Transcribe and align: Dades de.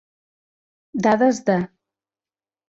Dades 1.09 1.43
de. 1.51 1.59